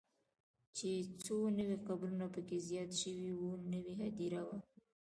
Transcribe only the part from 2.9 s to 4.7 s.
شوي وو، نوې هدیره وه.